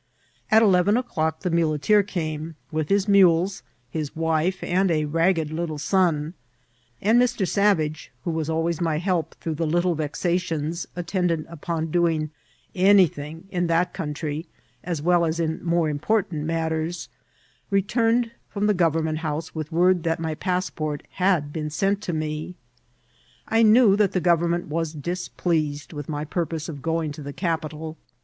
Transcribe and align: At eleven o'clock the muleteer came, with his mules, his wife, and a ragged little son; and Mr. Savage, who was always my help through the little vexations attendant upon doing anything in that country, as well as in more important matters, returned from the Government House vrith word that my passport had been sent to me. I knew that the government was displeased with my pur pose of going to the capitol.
At 0.49 0.63
eleven 0.63 0.97
o'clock 0.97 1.41
the 1.41 1.51
muleteer 1.51 2.01
came, 2.01 2.55
with 2.71 2.89
his 2.89 3.07
mules, 3.07 3.61
his 3.91 4.15
wife, 4.15 4.63
and 4.63 4.89
a 4.89 5.05
ragged 5.05 5.51
little 5.51 5.77
son; 5.77 6.33
and 6.99 7.21
Mr. 7.21 7.47
Savage, 7.47 8.11
who 8.23 8.31
was 8.31 8.49
always 8.49 8.81
my 8.81 8.97
help 8.97 9.35
through 9.35 9.53
the 9.53 9.67
little 9.67 9.93
vexations 9.93 10.87
attendant 10.95 11.45
upon 11.49 11.91
doing 11.91 12.31
anything 12.73 13.47
in 13.51 13.67
that 13.67 13.93
country, 13.93 14.47
as 14.83 15.03
well 15.03 15.23
as 15.23 15.39
in 15.39 15.63
more 15.63 15.87
important 15.87 16.45
matters, 16.47 17.07
returned 17.69 18.31
from 18.49 18.65
the 18.65 18.73
Government 18.73 19.19
House 19.19 19.51
vrith 19.51 19.69
word 19.69 20.01
that 20.01 20.19
my 20.19 20.33
passport 20.33 21.03
had 21.11 21.53
been 21.53 21.69
sent 21.69 22.01
to 22.01 22.11
me. 22.11 22.55
I 23.47 23.61
knew 23.61 23.95
that 23.97 24.13
the 24.13 24.19
government 24.19 24.65
was 24.65 24.93
displeased 24.93 25.93
with 25.93 26.09
my 26.09 26.25
pur 26.25 26.47
pose 26.47 26.67
of 26.67 26.81
going 26.81 27.11
to 27.11 27.21
the 27.21 27.33
capitol. 27.33 27.97